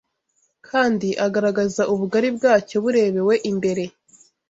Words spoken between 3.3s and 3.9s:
imbere